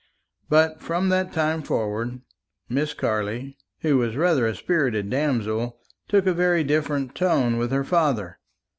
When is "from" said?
0.81-1.09